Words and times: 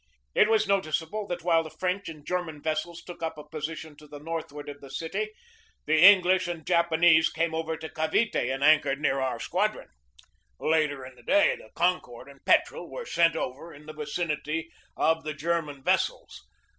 It 0.33 0.49
was 0.49 0.67
noticeable 0.67 1.27
that 1.27 1.43
while 1.43 1.61
the 1.61 1.69
German 2.25 2.55
and 2.55 2.63
French 2.63 2.63
vessels 2.63 3.03
took 3.03 3.21
up 3.21 3.37
a 3.37 3.43
position 3.47 3.95
to 3.97 4.07
the 4.07 4.17
northward 4.17 4.67
of 4.67 4.81
the 4.81 4.89
city, 4.89 5.29
the 5.85 6.01
English 6.03 6.47
and 6.47 6.65
Japanese 6.65 7.29
came 7.29 7.53
over 7.53 7.77
to 7.77 7.87
Cavite 7.87 8.51
and 8.51 8.63
anchored 8.63 8.99
near 8.99 9.19
our 9.19 9.39
squadron. 9.39 9.89
Later 10.59 11.05
in 11.05 11.13
the 11.13 11.21
day 11.21 11.55
the 11.55 11.69
Concord 11.75 12.27
and 12.27 12.43
Petrel 12.45 12.89
were 12.89 13.05
sent 13.05 13.35
over 13.35 13.71
in 13.71 13.85
the 13.85 13.93
vicinity 13.93 14.71
of 14.97 15.23
the 15.23 15.35
German 15.35 15.83
vessels. 15.83 16.47